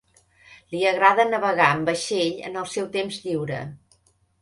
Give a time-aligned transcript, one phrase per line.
[0.75, 3.65] Li agrada navegar en vaixell en el seu temps lliure.